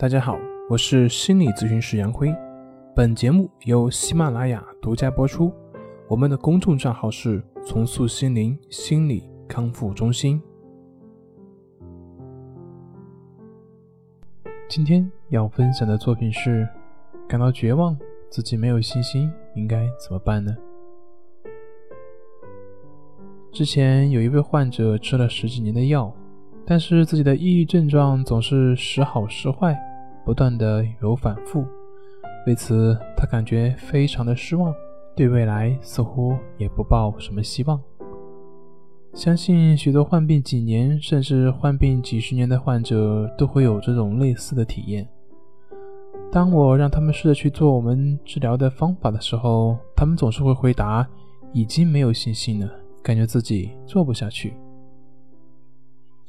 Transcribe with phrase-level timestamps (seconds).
[0.00, 0.38] 大家好，
[0.70, 2.32] 我是心理咨询师杨辉。
[2.94, 5.52] 本节目由喜马拉雅独家播出。
[6.06, 10.40] 我们的公众账号是“重塑心灵心理康复中心”。
[14.70, 16.68] 今天要分享的作品是：
[17.28, 17.98] 感到绝望，
[18.30, 20.56] 自己没有信心，应该怎么办呢？
[23.50, 26.14] 之前有一位患者吃了十几年的药，
[26.64, 29.76] 但是自己的抑郁症状总是时好时坏。
[30.28, 31.64] 不断的有反复，
[32.46, 34.74] 为此他感觉非常的失望，
[35.16, 37.80] 对未来似乎也不抱什么希望。
[39.14, 45.08] 相信许多患病几年甚至患病几十年的患者都会有这种类似的体验。
[46.30, 51.08] 当我让他们试着去做我们治疗的方法的时候，他们总是会回答
[51.54, 52.70] ：“已经没有信心了，
[53.02, 54.52] 感觉自己做不下去。”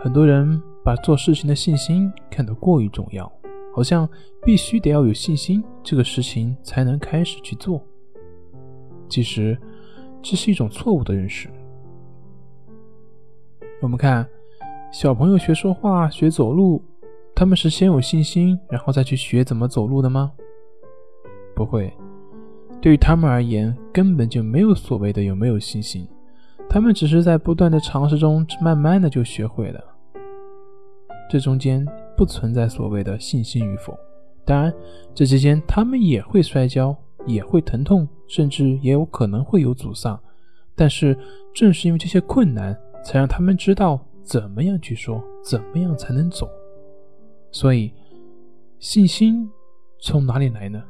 [0.00, 3.30] 很多人把做事情的信心看得过于重要。
[3.72, 4.08] 好像
[4.44, 7.82] 必须得要有信心，这个事情才能开始去做。
[9.08, 9.58] 其实，
[10.22, 11.48] 这是一种错误的认识。
[13.80, 14.26] 我们看，
[14.92, 16.82] 小朋友学说话、学走路，
[17.34, 20.32] 他们是先有信心，然后再去学怎么走路的吗？
[21.54, 21.92] 不会，
[22.80, 26.06] 对于他们而言，根本就没有所谓的有没有信心，
[26.68, 29.82] 他们只是在不断的尝试中，慢慢的就学会了。
[31.30, 31.86] 这中间。
[32.16, 33.98] 不存在所谓的信心与否，
[34.44, 34.72] 当然，
[35.14, 36.96] 这期间他们也会摔跤，
[37.26, 40.18] 也会疼痛，甚至也有可能会有阻丧。
[40.74, 41.16] 但是，
[41.54, 46.48] 正是因为这些困难，才让他们知道怎么样去说，怎么样才能走。
[47.50, 47.92] 所以，
[48.78, 49.48] 信心
[50.00, 50.82] 从哪里来呢？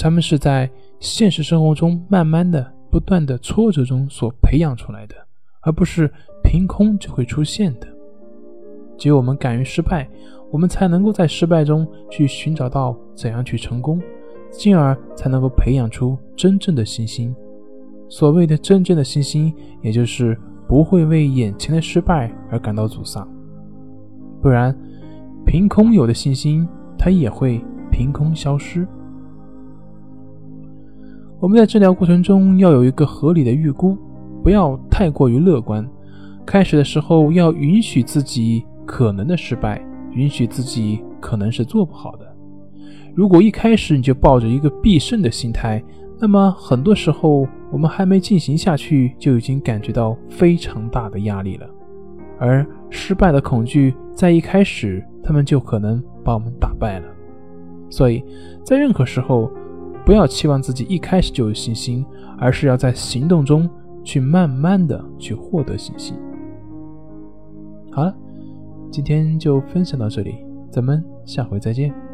[0.00, 5.14] 他们是在现实生活中慢慢的、不断的挫折中所培养出来的，
[5.62, 6.12] 而不是
[6.44, 7.88] 凭空就会出现的。
[9.00, 10.06] 只有我们敢于失败。
[10.52, 14.00] 我们才能够在失败中去寻找到怎样去成功，
[14.50, 17.34] 进而才能够培养出真正的信心。
[18.08, 20.36] 所谓的真正的信心，也就是
[20.68, 23.26] 不会为眼前的失败而感到沮丧。
[24.42, 24.76] 不然，
[25.46, 26.68] 凭空有的信心，
[26.98, 28.86] 它也会凭空消失。
[31.38, 33.96] 我们在治疗过程中要有一个合理的预估，
[34.42, 35.88] 不要太过于乐观。
[36.44, 39.84] 开始的时候要允许自己可能的失败。
[40.12, 42.26] 允许自己可能是做不好的。
[43.14, 45.80] 如果一开始你就抱着一个必胜的心态，
[46.18, 51.70] 那么很多时候我们还没进行下去，就已经感觉到非常大的压力了。
[52.40, 57.06] 而失败的恐惧在一开始，他们就可能把我们打败了。
[57.88, 58.24] 所以
[58.64, 59.48] 在任何时候，
[60.04, 62.04] 不要期望自己一开始就有信心，
[62.36, 63.70] 而是要在行动中
[64.02, 66.16] 去慢慢的去获得信心。
[67.92, 68.12] 好了。
[68.90, 72.09] 今天就分享到这里，咱们下回再见。